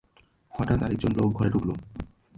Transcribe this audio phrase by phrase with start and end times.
[0.51, 1.69] হঠাৎ আরেক জন লোক ঘরে ঢুকল।